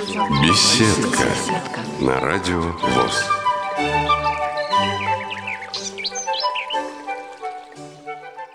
[0.00, 1.28] Беседка
[2.00, 3.28] на радио ВОЗ.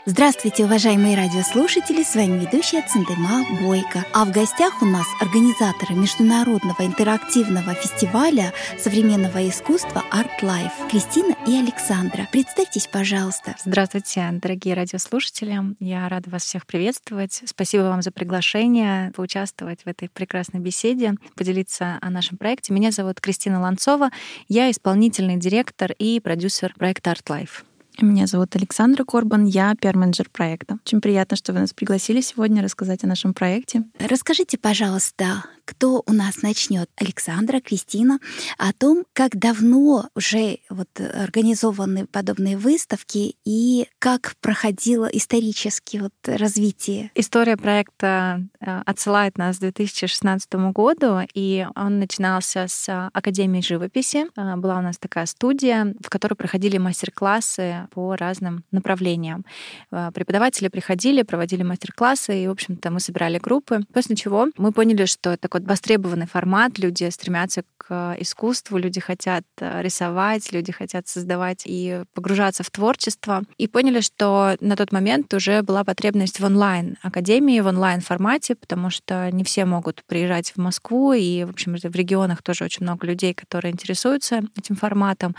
[0.07, 2.03] Здравствуйте, уважаемые радиослушатели!
[2.03, 4.05] С вами ведущая Цендема Бойко.
[4.13, 11.57] А в гостях у нас организаторы Международного интерактивного фестиваля современного искусства Art Life Кристина и
[11.57, 12.27] Александра.
[12.31, 13.55] Представьтесь, пожалуйста.
[13.65, 15.59] Здравствуйте, дорогие радиослушатели.
[15.79, 17.41] Я рада вас всех приветствовать.
[17.43, 22.73] Спасибо вам за приглашение поучаствовать в этой прекрасной беседе, поделиться о нашем проекте.
[22.73, 24.11] Меня зовут Кристина Ланцова.
[24.49, 27.63] Я исполнительный директор и продюсер проекта Art Life.
[28.01, 30.77] Меня зовут Александра Корбан, я пиар-менеджер проекта.
[30.85, 33.83] Очень приятно, что вы нас пригласили сегодня рассказать о нашем проекте.
[33.99, 36.89] Расскажите, пожалуйста, кто у нас начнет?
[36.95, 38.19] Александра, Кристина,
[38.57, 47.11] о том, как давно уже вот организованы подобные выставки и как проходило исторически вот развитие.
[47.15, 54.27] История проекта э, отсылает нас к 2016 году, и он начинался с Академии живописи.
[54.37, 59.45] Э, была у нас такая студия, в которой проходили мастер-классы по разным направлениям.
[59.91, 63.81] Э, преподаватели приходили, проводили мастер-классы, и, в общем-то, мы собирали группы.
[63.93, 69.43] После чего мы поняли, что это такой востребованный формат, люди стремятся к искусству, люди хотят
[69.59, 73.43] э, рисовать, люди хотят создавать и погружаться в творчество.
[73.57, 79.29] И поняли, что на тот момент уже была потребность в онлайн-академии, в онлайн-формате, потому что
[79.31, 83.33] не все могут приезжать в Москву, и, в общем, в регионах тоже очень много людей,
[83.33, 85.35] которые интересуются этим форматом.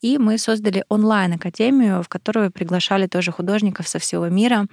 [0.00, 4.66] И мы создали онлайн-академию, в которую приглашали тоже художников со всего мира,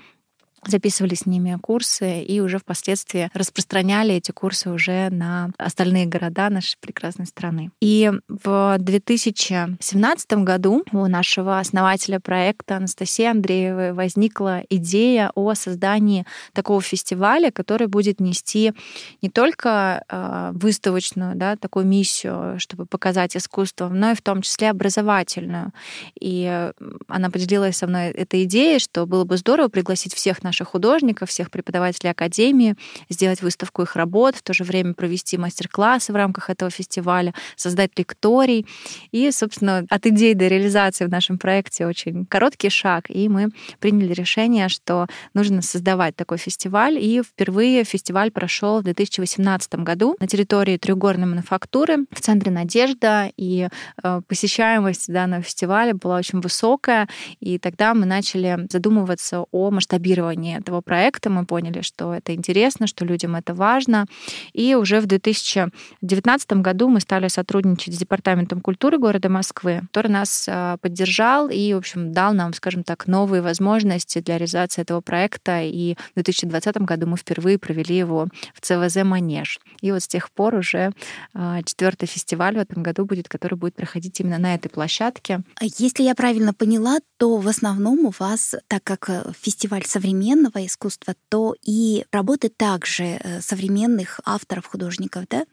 [0.66, 6.78] записывали с ними курсы и уже впоследствии распространяли эти курсы уже на остальные города нашей
[6.80, 7.72] прекрасной страны.
[7.82, 16.82] И в 2017 году у нашего основателя проекта Анастасии Андреевой возникла идея о создании такого
[16.82, 18.74] фестиваля, который будет нести
[19.22, 24.70] не только а, выставочную да, такую миссию, чтобы показать искусство, но и в том числе
[24.70, 25.72] образовательную.
[26.20, 26.72] И
[27.08, 31.30] она поделилась со мной этой идеей, что было бы здорово пригласить всех наших наших художников,
[31.30, 32.76] всех преподавателей Академии,
[33.10, 37.92] сделать выставку их работ, в то же время провести мастер-классы в рамках этого фестиваля, создать
[37.98, 38.66] лекторий.
[39.12, 43.50] И, собственно, от идеи до реализации в нашем проекте очень короткий шаг, и мы
[43.80, 46.98] приняли решение, что нужно создавать такой фестиваль.
[46.98, 53.68] И впервые фестиваль прошел в 2018 году на территории Треугорной мануфактуры в центре Надежда, и
[54.04, 57.10] э, посещаемость данного фестиваля была очень высокая,
[57.42, 62.88] и тогда мы начали задумываться о масштабировании плане этого проекта мы поняли, что это интересно,
[62.88, 64.06] что людям это важно.
[64.54, 70.48] И уже в 2019 году мы стали сотрудничать с Департаментом культуры города Москвы, который нас
[70.50, 75.62] а, поддержал и, в общем, дал нам, скажем так, новые возможности для реализации этого проекта.
[75.64, 79.60] И в 2020 году мы впервые провели его в ЦВЗ «Манеж».
[79.82, 80.92] И вот с тех пор уже
[81.34, 85.42] а, четвертый фестиваль в этом году будет, который будет проходить именно на этой площадке.
[85.62, 90.66] Если я правильно поняла, то в основном у вас, так как э, фестиваль современный, современного
[90.66, 95.46] искусства, то и работы также э, современных авторов, художников, да?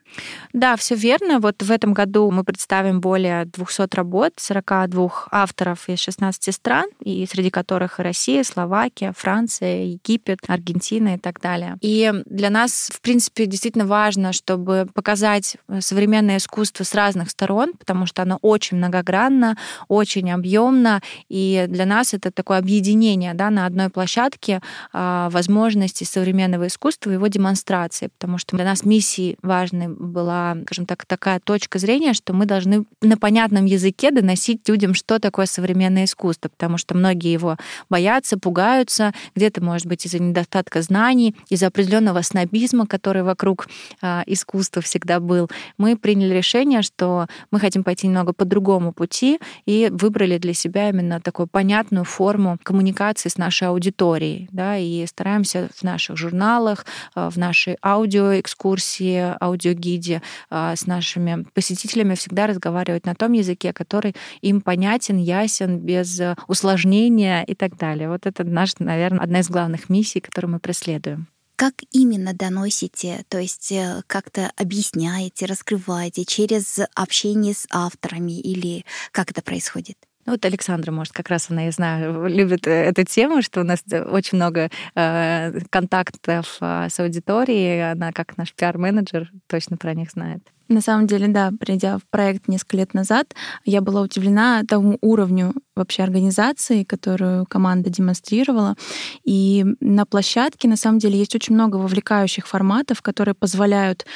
[0.53, 1.38] Да, все верно.
[1.38, 7.26] Вот в этом году мы представим более 200 работ 42 авторов из 16 стран, и
[7.26, 11.76] среди которых Россия, Словакия, Франция, Египет, Аргентина и так далее.
[11.81, 18.06] И для нас, в принципе, действительно важно, чтобы показать современное искусство с разных сторон, потому
[18.06, 19.56] что оно очень многогранно,
[19.88, 24.60] очень объемно, и для нас это такое объединение да, на одной площадке
[24.92, 31.04] а, возможностей современного искусства его демонстрации, потому что для нас миссией важной была, скажем так,
[31.06, 36.48] такая точка зрения, что мы должны на понятном языке доносить людям, что такое современное искусство,
[36.48, 37.56] потому что многие его
[37.88, 43.68] боятся, пугаются, где-то, может быть, из-за недостатка знаний, из-за определенного снобизма, который вокруг
[44.00, 45.48] а, искусства всегда был.
[45.78, 50.88] Мы приняли решение, что мы хотим пойти немного по другому пути и выбрали для себя
[50.88, 54.48] именно такую понятную форму коммуникации с нашей аудиторией.
[54.52, 56.84] Да, и стараемся в наших журналах,
[57.16, 60.20] э, в нашей аудиоэкскурсии, аудиогиде
[60.50, 67.44] э, с нашими посетителями всегда разговаривать на том языке, который им понятен, ясен, без усложнения
[67.44, 68.10] и так далее.
[68.10, 73.38] Вот это наш, наверное, одна из главных миссий, которую мы преследуем как именно доносите, то
[73.38, 79.96] есть э, как-то объясняете, раскрываете через общение с авторами или как это происходит?
[80.24, 83.64] Ну, вот Александра, может, как раз она, я знаю, любит э, эту тему, что у
[83.64, 87.90] нас очень много э, контактов э, с аудиторией.
[87.90, 90.42] Она, как наш пиар-менеджер, точно про них знает.
[90.69, 95.55] На самом деле, да, придя в проект несколько лет назад, я была удивлена тому уровню
[95.75, 98.76] вообще организации, которую команда демонстрировала.
[99.25, 104.06] И на площадке, на самом деле, есть очень много вовлекающих форматов, которые позволяют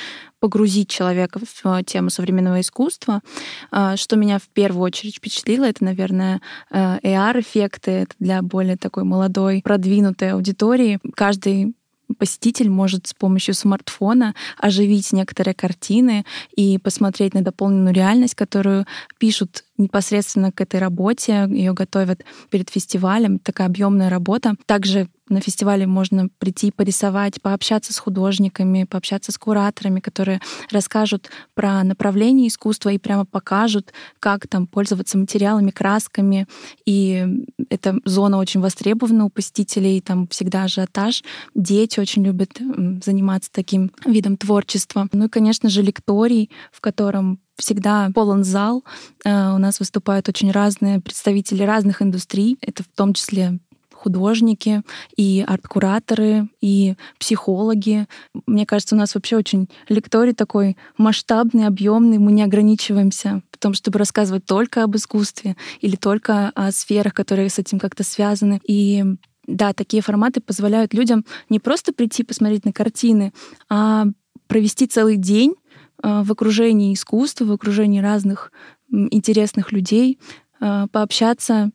[0.41, 3.23] погрузить человека в тему современного искусства.
[3.71, 6.41] А, что меня в первую очередь впечатлило, это, наверное,
[6.71, 11.01] э, AR-эффекты для более такой молодой, продвинутой аудитории.
[11.15, 11.75] Каждый
[12.19, 16.25] посетитель может с помощью смартфона оживить некоторые картины
[16.55, 18.87] и посмотреть на дополненную реальность, которую
[19.19, 24.55] пишут непосредственно к этой работе, ее готовят перед фестивалем, такая объемная работа.
[24.67, 30.41] Также на фестивале можно прийти порисовать, пообщаться с художниками, пообщаться с кураторами, которые
[30.71, 36.47] расскажут про направление искусства и прямо покажут, как там пользоваться материалами, красками.
[36.85, 37.27] И
[37.71, 41.25] эта зона очень востребована у посетителей, там всегда ажиотаж.
[41.55, 42.61] Дети очень любят
[43.05, 45.09] заниматься таким видом творчества.
[45.13, 48.85] Ну и, конечно же, лекторий, в котором всегда полон зал.
[49.25, 52.59] Э, у нас выступают очень разные представители разных индустрий.
[52.61, 53.59] Это в том числе
[54.07, 54.83] художники,
[55.17, 58.07] и арт-кураторы, и психологи.
[58.47, 62.19] Мне кажется, у нас вообще очень лекторий такой масштабный, объемный.
[62.19, 67.51] Мы не ограничиваемся в том, чтобы рассказывать только об искусстве или только о сферах, которые
[67.51, 68.61] с этим как-то связаны.
[68.67, 69.05] И
[69.47, 73.33] да, такие форматы позволяют людям не просто прийти посмотреть на картины,
[73.69, 74.07] а
[74.49, 75.55] провести целый день
[76.03, 78.53] Э, в окружении искусства, в окружении разных
[78.91, 80.19] интересных людей,
[80.61, 81.71] э, пообщаться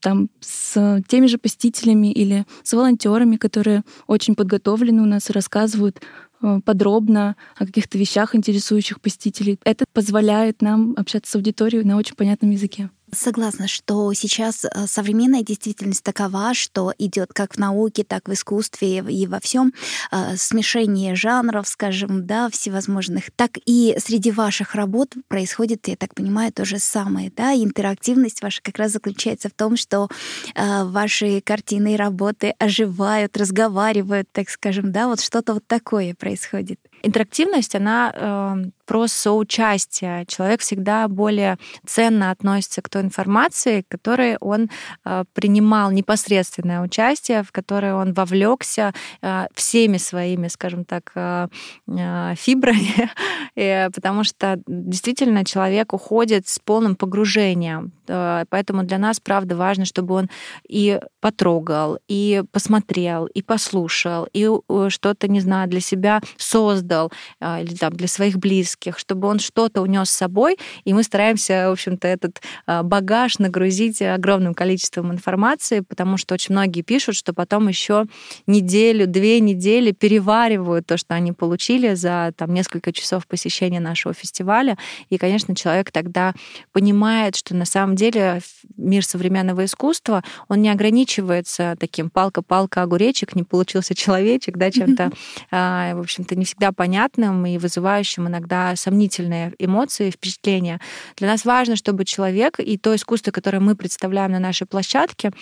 [0.00, 6.00] там с теми же посетителями или с волонтерами, которые очень подготовлены у нас и рассказывают
[6.42, 9.58] э, подробно о каких-то вещах, интересующих посетителей.
[9.64, 12.90] Это позволяет нам общаться с аудиторией на очень понятном языке.
[13.12, 18.98] Согласна, что сейчас э, современная действительность такова, что идет как в науке, так в искусстве
[18.98, 19.72] и во всем
[20.10, 26.52] э, смешение жанров, скажем, да, всевозможных, так и среди ваших работ происходит, я так понимаю,
[26.52, 30.08] то же самое, да, интерактивность ваша как раз заключается в том, что
[30.56, 36.80] э, ваши картины и работы оживают, разговаривают, так скажем, да, вот что-то вот такое происходит.
[37.06, 40.24] Интерактивность, она э, про соучастие.
[40.26, 41.56] Человек всегда более
[41.86, 44.70] ценно относится к той информации, к которой он
[45.04, 48.92] э, принимал непосредственное участие, в которое он вовлекся
[49.22, 51.48] э, всеми своими, скажем так, э,
[51.88, 53.10] э, фибрами,
[53.56, 57.92] э, потому что действительно человек уходит с полным погружением.
[58.08, 60.30] Э, поэтому для нас, правда, важно, чтобы он
[60.68, 67.12] и потрогал, и посмотрел, и послушал, и э, что-то, не знаю, для себя создал, создал,
[67.40, 71.68] а, или там для своих близких, чтобы он что-то унес с собой, и мы стараемся,
[71.68, 77.32] в общем-то, этот а, багаж нагрузить огромным количеством информации, потому что очень многие пишут, что
[77.32, 78.06] потом еще
[78.46, 84.76] неделю, две недели переваривают то, что они получили за там, несколько часов посещения нашего фестиваля.
[85.10, 86.34] И, конечно, человек тогда
[86.72, 88.40] понимает, что на самом деле
[88.76, 95.10] мир современного искусства, он не ограничивается таким палка-палка огуречек, не получился человечек, да, чем-то,
[95.50, 100.80] а, в общем-то, не всегда понятным и вызывающим иногда сомнительные эмоции, впечатления.
[101.16, 105.32] Для нас важно, чтобы человек и то искусство, которое мы представляем на нашей площадке,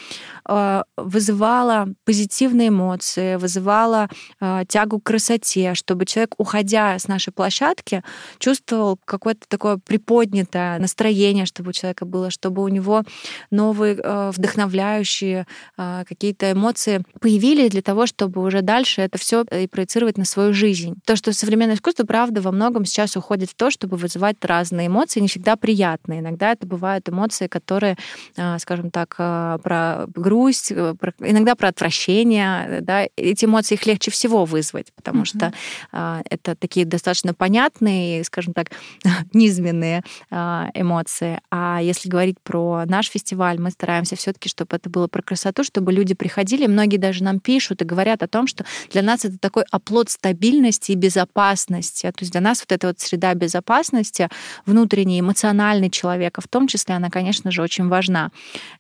[0.49, 4.09] э, вызывало позитивные эмоции, вызывало
[4.41, 8.03] э, тягу к красоте, чтобы человек, уходя с нашей площадки,
[8.39, 13.03] чувствовал какое-то такое приподнятое настроение, чтобы у человека было, чтобы у него
[13.51, 15.47] новые э, вдохновляющие
[15.77, 20.95] какие-то эмоции появились для того, чтобы уже дальше это все и проецировать на свою жизнь.
[21.05, 25.21] То, что современное искусство, правда, во многом сейчас уходит в то, чтобы вызывать разные эмоции,
[25.21, 26.21] не всегда приятные.
[26.21, 27.97] Иногда это бывают эмоции, которые,
[28.37, 32.81] а, скажем так, а, про грусть, э, про, иногда про отвращение.
[32.83, 33.07] Да?
[33.17, 35.25] Эти эмоции их легче всего вызвать, потому mm-hmm.
[35.25, 35.53] что
[35.93, 38.71] это такие достаточно понятные, скажем так,
[39.33, 41.41] низменные эмоции.
[41.51, 45.93] А если говорить про наш фестиваль, мы стараемся все-таки, чтобы это было про красоту, чтобы
[45.93, 46.67] люди приходили.
[46.67, 50.93] Многие даже нам пишут и говорят о том, что для нас это такой оплот стабильности
[50.93, 52.11] и безопасности безопасности.
[52.11, 54.29] То есть для нас вот эта вот среда безопасности,
[54.67, 58.31] внутренний, эмоциональный человека в том числе, она, конечно же, очень важна.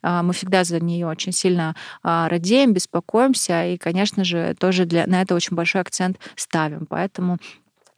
[0.03, 5.07] А, мы всегда за нее очень сильно а, радеем, беспокоимся, и, конечно же, тоже для,
[5.07, 6.87] на это очень большой акцент ставим.
[6.87, 7.39] Поэтому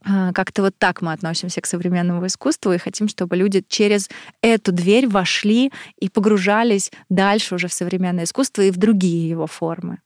[0.04, 4.08] а, как-то вот так мы относимся к современному искусству и хотим, чтобы люди через
[4.42, 9.98] эту дверь вошли и погружались дальше уже в современное искусство и в другие его формы.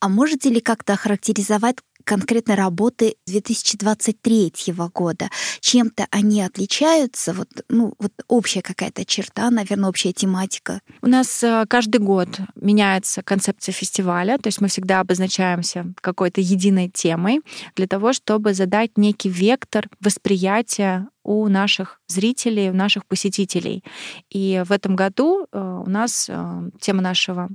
[0.00, 1.76] А можете ли как-то охарактеризовать
[2.08, 4.52] конкретно работы 2023
[4.94, 5.28] года.
[5.60, 7.34] Чем-то они отличаются?
[7.34, 10.80] Вот, ну, вот общая какая-то черта, наверное, общая тематика.
[11.02, 16.88] У нас э, каждый год меняется концепция фестиваля, то есть мы всегда обозначаемся какой-то единой
[16.88, 17.42] темой
[17.76, 23.84] для того, чтобы задать некий вектор восприятия у наших зрителей, у наших посетителей.
[24.30, 27.50] И в этом году э, у нас э, тема нашего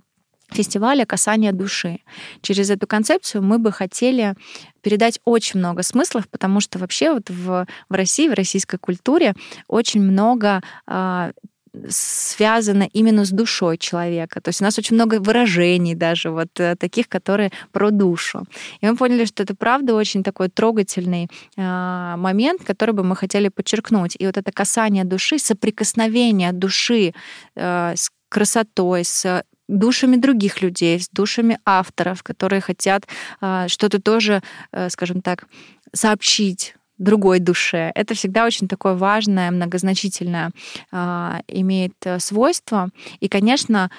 [0.54, 2.00] фестиваля «Касание души».
[2.42, 4.36] Через эту концепцию мы бы хотели
[4.82, 9.34] передать очень много смыслов, потому что вообще вот в, в России, в российской культуре
[9.68, 11.32] очень много э,
[11.90, 14.42] связано именно с душой человека.
[14.42, 18.46] То есть у нас очень много выражений даже вот э, таких, которые про душу.
[18.82, 23.50] И мы поняли, что это правда очень такой трогательный э, момент, который бы мы хотели
[23.50, 24.16] подчеркнуть.
[24.20, 27.14] И вот это касание души, соприкосновение души
[27.56, 29.44] э, с красотой, с
[29.78, 33.08] душами других людей, с душами авторов, которые хотят
[33.68, 34.42] что-то тоже,
[34.90, 35.46] скажем так,
[35.94, 37.92] сообщить другой душе.
[37.96, 40.52] Это всегда очень такое важное, многозначительное
[40.92, 42.90] э, имеет э, свойство.
[43.20, 43.90] И, конечно,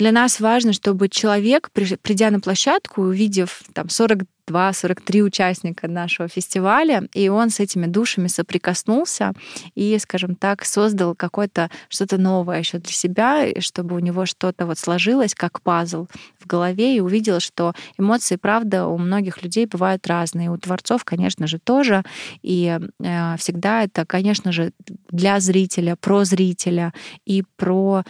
[0.00, 7.08] для нас важно, чтобы человек, придя на площадку, увидев там 40 42-43 участника нашего фестиваля,
[7.14, 9.32] и он с этими душами соприкоснулся
[9.74, 14.78] и, скажем так, создал какое-то что-то новое еще для себя, чтобы у него что-то вот
[14.78, 16.06] сложилось, как пазл
[16.38, 20.50] в голове, и увидел, что эмоции, правда, у многих людей бывают разные.
[20.50, 22.02] У творцов, конечно же, тоже.
[22.42, 24.72] И э, всегда это, конечно же,
[25.10, 26.92] для зрителя, про зрителя
[27.24, 28.04] и про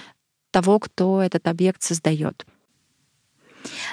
[0.50, 2.46] того, кто этот объект создает.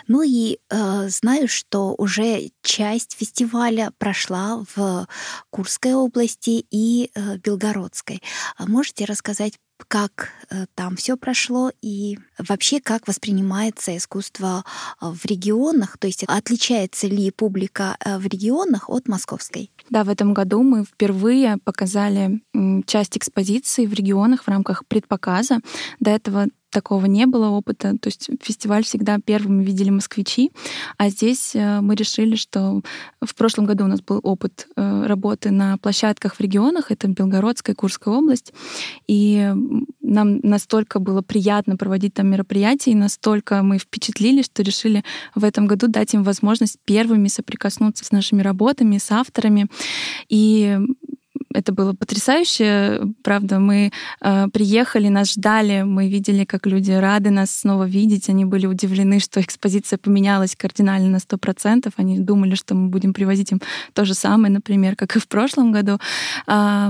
[0.08, 5.08] Ну и э, знаю, что уже часть фестиваля прошла в
[5.50, 8.22] Курской области и э, Белгородской.
[8.56, 9.54] А можете рассказать,
[9.88, 14.64] как э, там все прошло и вообще как воспринимается искусство
[15.02, 19.72] э, в регионах, то есть отличается ли публика э, в регионах от московской?
[19.90, 22.42] Да, в этом году мы впервые показали
[22.86, 25.60] часть экспозиции в регионах в рамках предпоказа.
[26.00, 27.98] До этого такого не было опыта.
[27.98, 30.52] То есть фестиваль всегда первыми видели москвичи,
[30.98, 32.82] а здесь э, мы решили, что
[33.20, 37.76] в прошлом году у нас был опыт э, работы на площадках в регионах, это Белгородская,
[37.76, 38.54] Курская область,
[39.08, 39.52] и
[40.02, 45.04] нам настолько было приятно проводить там мероприятия, и настолько мы впечатлились, что решили
[45.34, 49.68] в этом году дать им возможность первыми соприкоснуться с нашими работами, с авторами.
[50.30, 50.78] И
[51.58, 53.60] это было потрясающе, правда.
[53.60, 58.30] Мы э, приехали, нас ждали, мы видели, как люди рады нас снова видеть.
[58.30, 61.94] Они были удивлены, что экспозиция поменялась кардинально на сто процентов.
[61.98, 63.62] Они думали, что мы будем привозить им
[63.94, 65.98] то же самое, например, как и в прошлом году.
[66.48, 66.90] Э,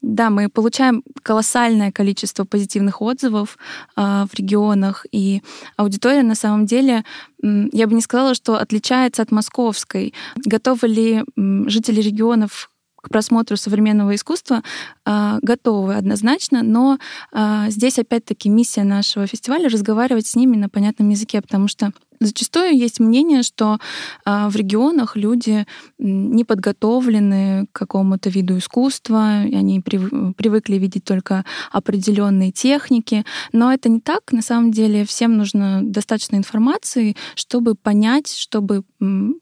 [0.00, 3.58] да, мы получаем колоссальное количество позитивных отзывов
[3.96, 5.42] э, в регионах, и
[5.76, 7.04] аудитория на самом деле
[7.42, 10.14] я бы не сказала, что отличается от московской.
[10.46, 11.24] Готовы ли
[11.66, 12.70] жители регионов
[13.04, 14.62] к просмотру современного искусства
[15.04, 16.98] э, готовы однозначно, но
[17.32, 22.76] э, здесь опять-таки миссия нашего фестиваля разговаривать с ними на понятном языке, потому что Зачастую
[22.76, 23.78] есть мнение, что
[24.24, 25.66] а, в регионах люди
[25.98, 34.00] не подготовлены к какому-то виду искусства, они привыкли видеть только определенные техники, но это не
[34.00, 34.32] так.
[34.32, 38.84] На самом деле всем нужно достаточно информации, чтобы понять, чтобы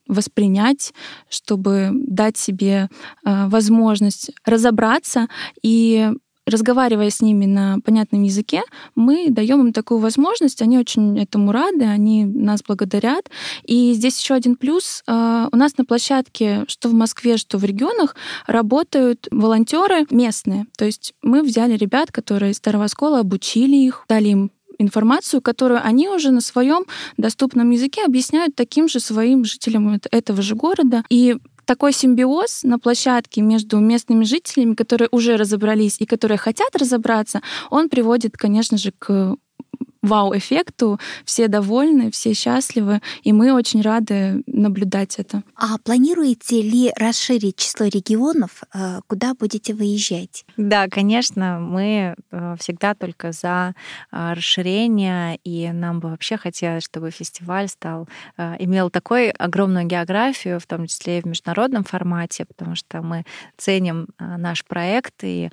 [0.09, 0.93] воспринять,
[1.29, 2.88] чтобы дать себе
[3.25, 5.29] а, возможность разобраться
[5.62, 6.11] и
[6.47, 8.63] разговаривая с ними на понятном языке,
[8.95, 13.31] мы даем им такую возможность, они очень этому рады, они нас благодарят.
[13.65, 15.03] И здесь еще один плюс.
[15.07, 20.67] А, у нас на площадке, что в Москве, что в регионах, работают волонтеры местные.
[20.77, 25.85] То есть мы взяли ребят, которые из Старого Оскола, обучили их, дали им информацию, которую
[25.85, 26.85] они уже на своем
[27.17, 31.05] доступном языке объясняют таким же своим жителям этого же города.
[31.09, 37.40] И такой симбиоз на площадке между местными жителями, которые уже разобрались и которые хотят разобраться,
[37.71, 39.37] он приводит, конечно же, к
[40.02, 45.44] вау-эффекту, все довольны, все счастливы, и мы очень рады наблюдать это.
[45.54, 50.44] А планируете ли расширить число регионов, э, куда будете выезжать?
[50.56, 53.75] Да, конечно, мы э, всегда только за
[54.11, 58.09] э, расширение, и нам бы вообще хотелось, чтобы фестиваль стал,
[58.59, 63.25] имел такой огромную географию, в том числе и в международном формате, потому что мы
[63.56, 65.50] ценим наш проект, и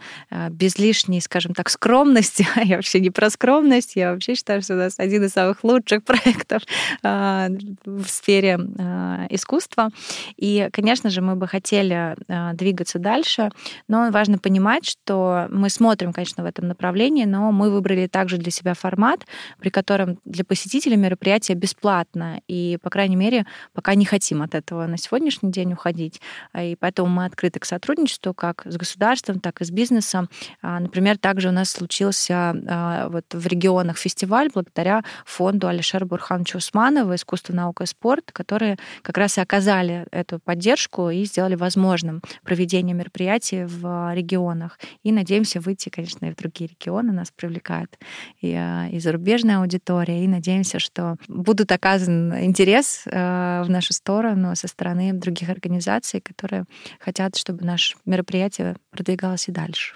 [0.50, 4.78] без лишней, скажем так, скромности, я вообще не про скромность, я вообще считаю, что у
[4.78, 6.64] нас один из самых лучших проектов
[7.04, 7.50] а,
[7.86, 9.90] в сфере а, искусства.
[10.38, 12.16] И, конечно же, мы бы хотели
[12.54, 13.50] двигаться дальше,
[13.88, 18.52] но важно понимать, что мы смотрим, конечно, в этом направлении, но мы выбрали также для
[18.52, 19.26] себя формат,
[19.60, 22.42] при котором для посетителей мероприятие бесплатно.
[22.48, 26.22] И, по крайней мере, пока не хотим от этого на сегодняшний день уходить.
[26.58, 30.30] И поэтому мы открыты к сотрудничеству как с государством, так и с бизнесом.
[30.62, 37.54] Например, также у нас случился вот в регионах фестиваль благодаря фонду Алишера Бурхановича Усманова «Искусство,
[37.54, 43.66] наука и спорт», которые как раз и оказали эту поддержку и сделали возможным проведение мероприятий
[43.66, 44.80] в регионах.
[45.04, 47.12] И надеемся выйти, конечно, и в другие регионы.
[47.12, 47.98] Нас привлекает
[48.42, 50.24] и, а, и зарубежная аудитория.
[50.24, 56.66] И надеемся, что будут оказан интерес э, в нашу сторону со стороны других организаций, которые
[57.00, 59.96] хотят, чтобы наше мероприятие продвигалось и дальше.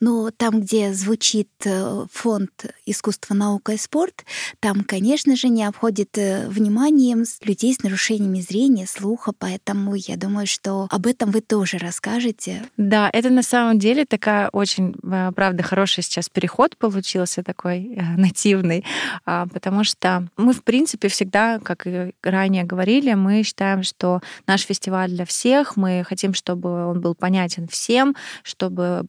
[0.00, 4.24] Но там, где звучит э, фонд искусства, наука и спорт,
[4.60, 10.46] там, конечно же, не обходит э, вниманием людей с нарушениями зрения, слуха, поэтому я думаю,
[10.46, 12.64] что об этом вы тоже расскажете.
[12.76, 18.84] Да, это на самом деле такая очень, э, правда, хороший сейчас переход получился такой нативный,
[19.24, 24.62] а, потому что мы, в принципе, всегда, как и ранее говорили, мы считаем, что наш
[24.62, 29.06] фестиваль для всех, мы хотим, чтобы он был понятен всем, чтобы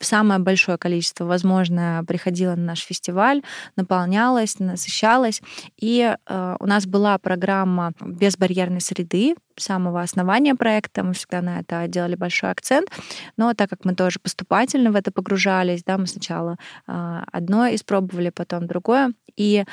[0.00, 3.42] самое большое количество, возможно, приходило на наш фестиваль,
[3.76, 5.42] наполнялось, насыщалось.
[5.76, 11.86] И э, у нас была программа безбарьерной среды, самого основания проекта, мы всегда на это
[11.88, 12.88] делали большой акцент,
[13.36, 18.30] но так как мы тоже поступательно в это погружались, да, мы сначала э, одно испробовали,
[18.30, 19.64] потом другое, и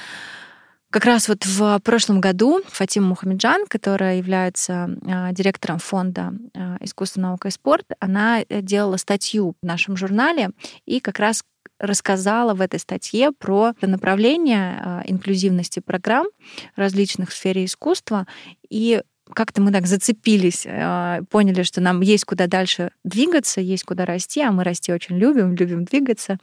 [0.91, 7.21] как раз вот в прошлом году Фатима Мухамеджан, которая является а, директором фонда а, искусство,
[7.21, 10.49] наука и спорт, она э, делала статью в нашем журнале
[10.85, 11.43] и как раз
[11.79, 16.27] рассказала в этой статье про направление а, инклюзивности программ
[16.75, 18.27] различных в сфере искусства.
[18.69, 19.01] И
[19.33, 24.41] как-то мы так зацепились, а, поняли, что нам есть куда дальше двигаться, есть куда расти,
[24.41, 26.37] а мы расти очень любим, любим двигаться.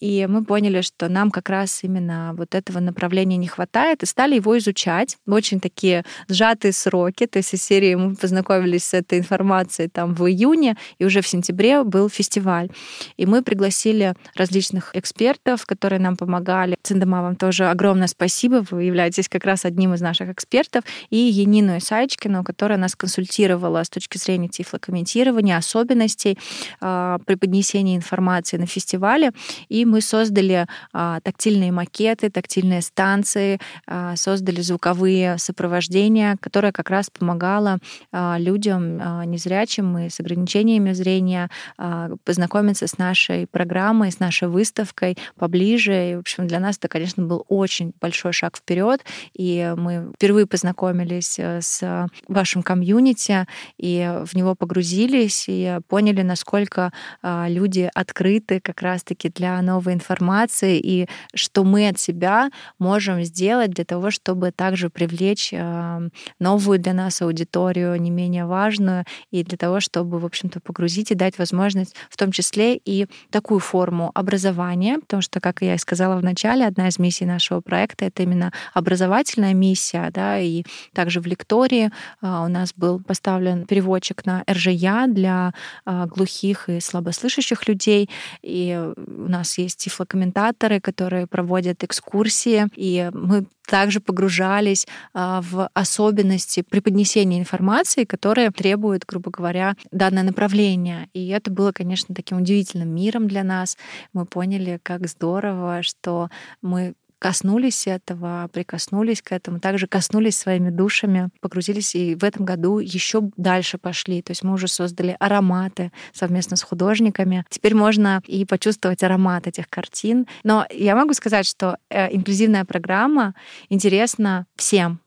[0.00, 4.36] И мы поняли, что нам как раз именно вот этого направления не хватает, и стали
[4.36, 5.16] его изучать.
[5.26, 10.26] Очень такие сжатые сроки, то есть из серии мы познакомились с этой информацией там в
[10.26, 12.70] июне, и уже в сентябре был фестиваль.
[13.16, 16.76] И мы пригласили различных экспертов, которые нам помогали.
[16.82, 21.78] Циндама, вам тоже огромное спасибо, вы являетесь как раз одним из наших экспертов, и Енину
[21.78, 26.38] Исайч, Курочкину, которая нас консультировала с точки зрения тифлокомментирования, особенностей
[26.80, 29.32] э, при поднесении информации на фестивале.
[29.68, 37.10] И мы создали э, тактильные макеты, тактильные станции, э, создали звуковые сопровождения, которое как раз
[37.10, 37.78] помогало
[38.12, 44.48] э, людям э, незрячим и с ограничениями зрения э, познакомиться с нашей программой, с нашей
[44.48, 46.10] выставкой поближе.
[46.10, 49.04] И, в общем, для нас это, конечно, был очень большой шаг вперед.
[49.34, 53.46] И мы впервые познакомились с вашем комьюнити
[53.78, 60.78] и в него погрузились и поняли, насколько а, люди открыты как раз-таки для новой информации
[60.78, 66.02] и что мы от себя можем сделать для того, чтобы также привлечь а,
[66.38, 71.14] новую для нас аудиторию, не менее важную, и для того, чтобы, в общем-то, погрузить и
[71.14, 76.16] дать возможность в том числе и такую форму образования, потому что, как я и сказала
[76.16, 81.26] в начале, одна из миссий нашего проекта— это именно образовательная миссия, да, и также в
[81.26, 85.52] лектории у нас был поставлен переводчик на РЖЯ для
[85.84, 88.10] а, глухих и слабослышащих людей.
[88.42, 92.66] И у нас есть тифлокомментаторы, которые проводят экскурсии.
[92.76, 101.08] И мы также погружались а, в особенности преподнесения информации, которые требуют, грубо говоря, данное направление.
[101.14, 103.76] И это было, конечно, таким удивительным миром для нас.
[104.12, 106.28] Мы поняли, как здорово, что
[106.62, 106.94] мы
[107.24, 113.30] коснулись этого, прикоснулись к этому, также коснулись своими душами, погрузились и в этом году еще
[113.38, 114.20] дальше пошли.
[114.20, 117.46] То есть мы уже создали ароматы совместно с художниками.
[117.48, 120.26] Теперь можно и почувствовать аромат этих картин.
[120.42, 123.34] Но я могу сказать, что э, инклюзивная программа
[123.70, 125.00] интересна всем,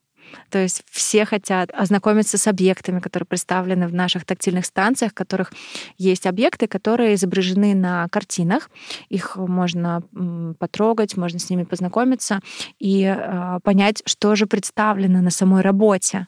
[0.50, 5.52] то есть все хотят ознакомиться с объектами, которые представлены в наших тактильных станциях, в которых
[5.98, 8.70] есть объекты, которые изображены на картинах.
[9.10, 10.04] Их можно
[10.60, 12.40] потрогать, можно с ними познакомиться
[12.80, 16.28] и а, понять, что же представлено на самой работе.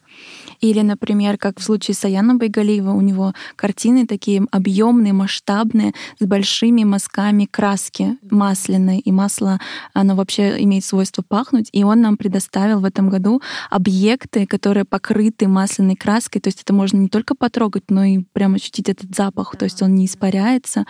[0.59, 6.25] Или, например, как в случае с Аяном Байгалиева, у него картины такие объемные, масштабные, с
[6.25, 8.99] большими мазками краски масляной.
[8.99, 9.59] И масло,
[9.93, 11.69] оно вообще имеет свойство пахнуть.
[11.71, 16.39] И он нам предоставил в этом году объем объекты, которые покрыты масляной краской.
[16.39, 19.55] То есть это можно не только потрогать, но и прям ощутить этот запах.
[19.57, 20.85] То есть он не испаряется.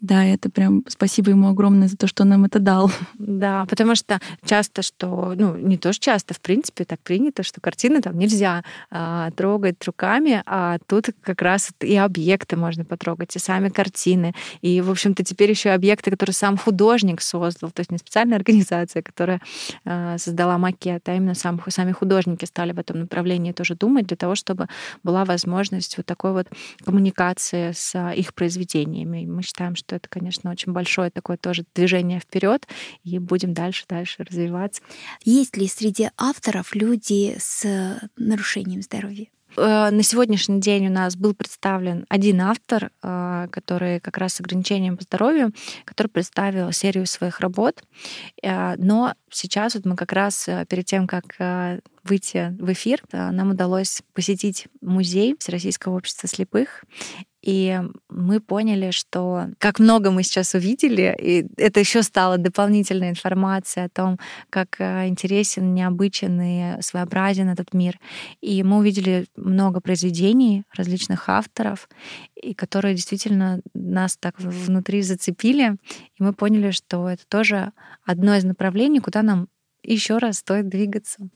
[0.00, 2.92] Да, это прям спасибо ему огромное за то, что он нам это дал.
[3.14, 7.60] Да, потому что часто, что, ну, не то, что часто, в принципе, так принято, что
[7.60, 13.40] картины там нельзя а, трогать руками, а тут как раз и объекты можно потрогать, и
[13.40, 14.32] сами картины.
[14.60, 19.02] И, в общем-то, теперь еще объекты, которые сам художник создал, то есть не специальная организация,
[19.02, 19.40] которая
[19.84, 24.16] а, создала макет, а именно сам, сами художники стали в этом направлении тоже думать для
[24.16, 24.68] того, чтобы
[25.02, 26.48] была возможность вот такой вот
[26.84, 29.22] коммуникации с а, их произведениями.
[29.22, 32.66] И мы считаем, что это, конечно, очень большое такое тоже движение вперед,
[33.02, 34.82] и будем дальше, дальше развиваться.
[35.24, 37.64] Есть ли среди авторов люди с
[38.16, 39.26] нарушением здоровья?
[39.56, 44.40] Э, на сегодняшний день у нас был представлен один автор, э, который как раз с
[44.40, 45.52] ограничением по здоровью,
[45.84, 47.82] который представил серию своих работ.
[48.42, 51.24] Э, но сейчас вот мы как раз перед тем, как
[52.04, 56.84] выйти в эфир, нам удалось посетить музей Всероссийского общества слепых.
[57.44, 57.78] И
[58.08, 63.90] мы поняли, что как много мы сейчас увидели, и это еще стало дополнительной информацией о
[63.90, 68.00] том, как э, интересен, необычен и своеобразен этот мир.
[68.40, 71.90] И мы увидели много произведений различных авторов,
[72.34, 75.76] и которые действительно нас так внутри зацепили.
[76.18, 77.72] И мы поняли, что это тоже
[78.06, 79.48] одно из направлений, куда нам
[79.82, 81.28] еще раз стоит двигаться.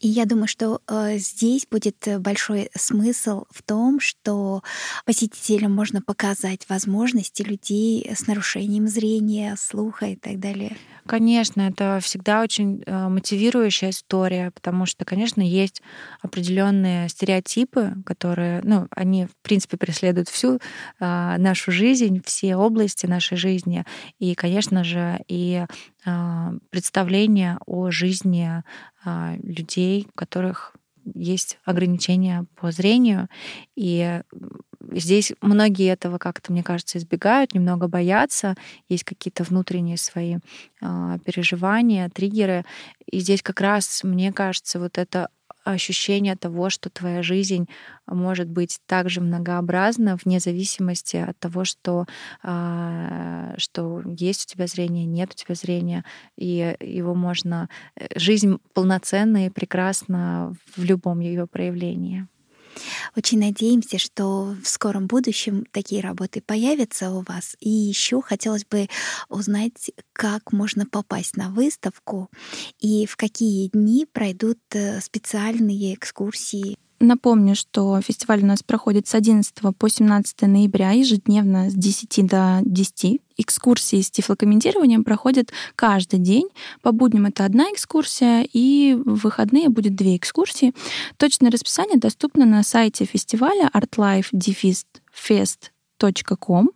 [0.00, 4.62] И я думаю, что э, здесь будет э, большой смысл в том, что
[5.04, 10.76] посетителям можно показать возможности людей с нарушением зрения, слуха и так далее.
[11.06, 15.82] Конечно, это всегда очень э, мотивирующая история, потому что, конечно, есть
[16.22, 20.58] определенные стереотипы, которые, ну, они, в принципе, преследуют всю э,
[21.38, 23.84] нашу жизнь, все области нашей жизни.
[24.20, 25.64] И, конечно же, и
[26.04, 28.62] э, представление о жизни
[29.42, 30.74] людей, у которых
[31.14, 33.28] есть ограничения по зрению.
[33.74, 34.22] И
[34.92, 38.54] здесь многие этого как-то, мне кажется, избегают, немного боятся.
[38.88, 40.38] Есть какие-то внутренние свои
[40.80, 42.64] э, переживания, триггеры.
[43.06, 45.28] И здесь как раз, мне кажется, вот это
[45.64, 47.68] ощущение того, что твоя жизнь
[48.06, 52.06] может быть также многообразна вне зависимости от того, что,
[52.42, 56.04] а, что есть у тебя зрение, нет у тебя зрения,
[56.36, 57.68] и его можно...
[57.96, 62.26] Э, жизнь полноценна и прекрасна в любом ее проявлении.
[63.16, 67.56] Очень надеемся, что в скором будущем такие работы появятся у вас.
[67.60, 68.88] И еще хотелось бы
[69.28, 72.30] узнать, как можно попасть на выставку
[72.78, 76.76] и в какие дни пройдут э, специальные экскурсии.
[77.02, 82.60] Напомню, что фестиваль у нас проходит с 11 по 17 ноября ежедневно с 10 до
[82.62, 83.22] 10.
[83.38, 86.50] Экскурсии с тифлокомментированием проходят каждый день.
[86.82, 90.74] По будням это одна экскурсия, и в выходные будет две экскурсии.
[91.16, 94.76] Точное расписание доступно на сайте фестиваля artlife-fest
[96.08, 96.66] com,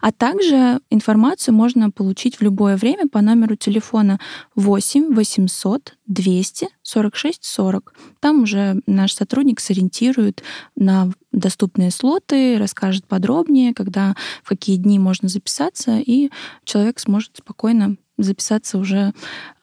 [0.00, 4.18] а также информацию можно получить в любое время по номеру телефона
[4.54, 7.94] 8 800 200 46 40.
[8.20, 10.42] Там уже наш сотрудник сориентирует
[10.76, 16.30] на доступные слоты, расскажет подробнее, когда, в какие дни можно записаться, и
[16.64, 19.12] человек сможет спокойно записаться уже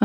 [0.00, 0.04] э,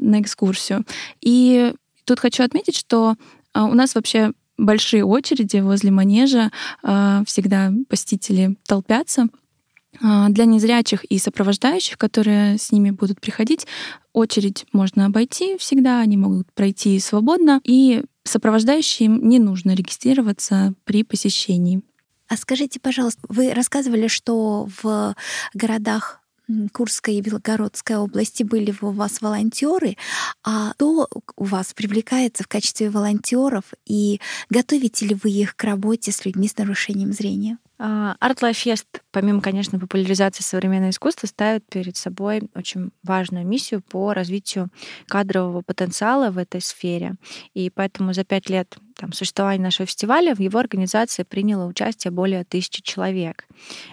[0.00, 0.84] на экскурсию.
[1.20, 1.74] И
[2.04, 3.14] тут хочу отметить, что
[3.54, 6.50] э, у нас вообще большие очереди возле манежа,
[6.82, 9.28] а, всегда посетители толпятся.
[10.02, 13.66] А, для незрячих и сопровождающих, которые с ними будут приходить,
[14.12, 21.82] очередь можно обойти всегда, они могут пройти свободно, и сопровождающим не нужно регистрироваться при посещении.
[22.28, 25.14] А скажите, пожалуйста, вы рассказывали, что в
[25.52, 26.23] городах
[26.72, 29.96] Курской и Белгородской области были у вас волонтеры,
[30.42, 36.12] а кто у вас привлекается в качестве волонтеров и готовите ли вы их к работе
[36.12, 37.58] с людьми с нарушением зрения?
[37.78, 44.68] Fest, помимо, конечно, популяризации современного искусства, ставит перед собой очень важную миссию по развитию
[45.08, 47.16] кадрового потенциала в этой сфере.
[47.52, 52.44] И поэтому за пять лет там, существования нашего фестиваля в его организации приняло участие более
[52.44, 53.46] тысячи человек,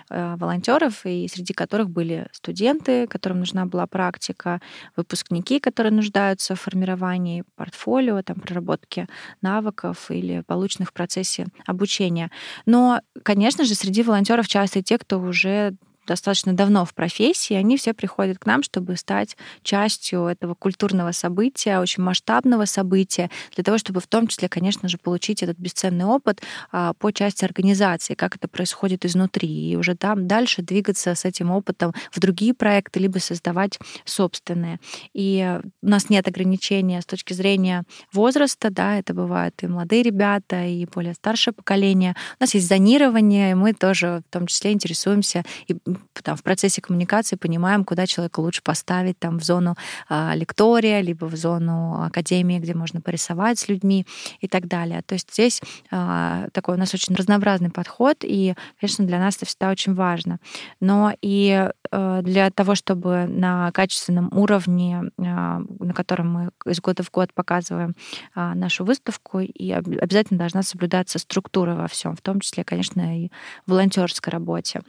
[0.10, 4.62] э, волонтеров, и среди которых были студенты, которым нужна была практика,
[4.96, 9.08] выпускники, которые нуждаются в формировании портфолио, там, проработке
[9.42, 12.30] навыков или полученных в процессе обучения.
[12.66, 15.76] Но, конечно же, среди волонтеров часто и те, кто уже
[16.08, 21.80] достаточно давно в профессии, они все приходят к нам, чтобы стать частью этого культурного события,
[21.80, 26.42] очень масштабного события, для того, чтобы в том числе, конечно же, получить этот бесценный опыт
[26.72, 31.52] а, по части организации, как это происходит изнутри, и уже там дальше двигаться с этим
[31.52, 34.80] опытом в другие проекты, либо создавать собственные.
[35.14, 40.66] И у нас нет ограничения с точки зрения возраста, да, это бывают и молодые ребята,
[40.66, 42.16] и более старшее поколение.
[42.40, 45.76] У нас есть зонирование, и мы тоже в том числе интересуемся и
[46.24, 49.76] там, в процессе коммуникации понимаем, куда человека лучше поставить, там, в зону
[50.10, 54.06] а, лектория, либо в зону академии, где можно порисовать с людьми
[54.40, 55.02] и так далее.
[55.02, 59.46] То есть здесь а, такой у нас очень разнообразный подход, и, конечно, для нас это
[59.46, 60.40] всегда очень важно.
[60.80, 67.04] Но и а, для того, чтобы на качественном уровне, а, на котором мы из года
[67.04, 67.96] в год показываем
[68.36, 73.30] а, нашу выставку, и обязательно должна соблюдаться структура во всем, в том числе, конечно, и
[73.66, 74.82] в волонтерской работе.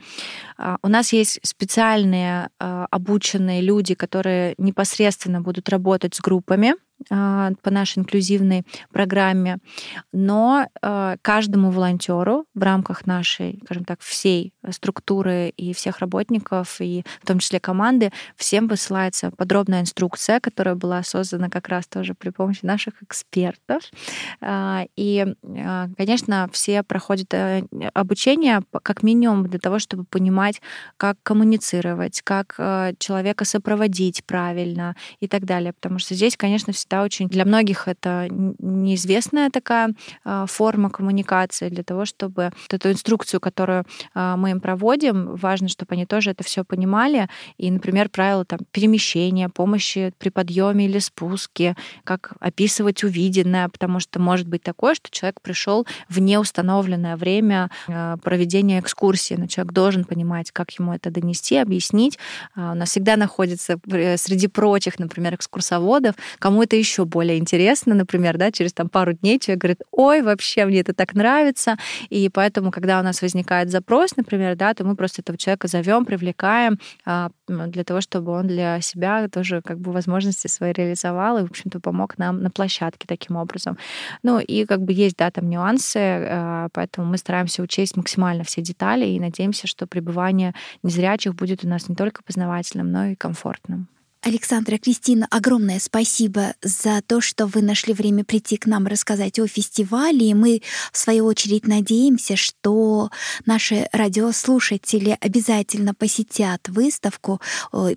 [0.59, 6.75] А, у нас есть специальные а, обученные люди, которые непосредственно будут работать с группами,
[7.09, 9.59] по нашей инклюзивной программе,
[10.13, 17.05] но а, каждому волонтеру в рамках нашей, скажем так, всей структуры и всех работников, и
[17.21, 22.31] в том числе команды, всем высылается подробная инструкция, которая была создана как раз тоже при
[22.31, 23.83] помощи наших экспертов.
[24.41, 25.27] А, и,
[25.97, 30.61] конечно, все проходят э, обучение как минимум для того, чтобы понимать,
[30.97, 35.73] как коммуницировать, как э, человека сопроводить правильно и так далее.
[35.73, 41.71] Потому что здесь, конечно, всегда да, очень для многих это неизвестная такая а, форма коммуникации
[41.71, 46.33] для того, чтобы вот эту инструкцию, которую а, мы им проводим, важно, чтобы они тоже
[46.33, 47.29] это все понимали.
[47.57, 54.21] И, например, правила там, перемещения, помощи при подъеме или спуске, как описывать увиденное, потому что
[54.21, 60.05] может быть такое, что человек пришел в неустановленное время а, проведения экскурсии, но человек должен
[60.05, 62.19] понимать, как ему это донести, объяснить.
[62.55, 68.37] У нас всегда находится э, среди прочих, например, экскурсоводов, кому это еще более интересно, например,
[68.39, 71.77] да, через там пару дней человек говорит, ой, вообще мне это так нравится,
[72.11, 76.05] и поэтому, когда у нас возникает запрос, например, да, то мы просто этого человека зовем,
[76.05, 81.43] привлекаем а, для того, чтобы он для себя тоже как бы возможности свои реализовал и,
[81.43, 83.79] в общем-то, помог нам на площадке таким образом.
[84.23, 88.61] Ну и как бы есть, да, там нюансы, а, поэтому мы стараемся учесть максимально все
[88.61, 93.89] детали и надеемся, что пребывание незрячих будет у нас не только познавательным, но и комфортным.
[94.23, 99.49] Александра, Кристина, огромное спасибо за то, что вы нашли время прийти к нам рассказать о
[99.49, 100.31] фестивале.
[100.31, 103.11] И мы, в свою очередь, надеемся, что
[103.47, 107.41] наши радиослушатели обязательно посетят выставку,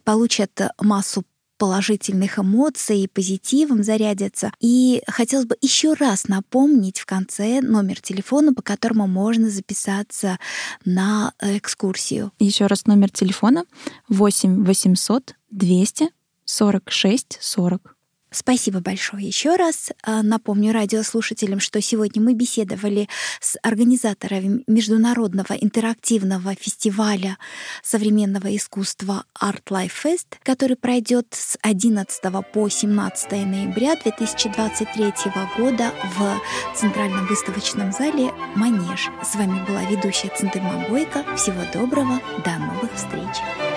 [0.03, 1.23] получат массу
[1.57, 4.51] положительных эмоций и позитивом зарядятся.
[4.59, 10.37] И хотелось бы еще раз напомнить в конце номер телефона, по которому можно записаться
[10.83, 12.31] на экскурсию.
[12.39, 13.65] Еще раз номер телефона
[14.09, 16.09] 8 800 200
[16.45, 17.95] 46 40.
[18.35, 19.91] Спасибо большое еще раз.
[20.03, 23.07] А, напомню радиослушателям, что сегодня мы беседовали
[23.39, 27.37] с организаторами Международного интерактивного фестиваля
[27.81, 35.13] современного искусства Art Life Fest, который пройдет с 11 по 17 ноября 2023
[35.57, 36.41] года в
[36.75, 39.07] Центральном выставочном зале «Манеж».
[39.23, 41.23] С вами была ведущая Центыма Бойко.
[41.37, 43.74] Всего доброго, до новых встреч!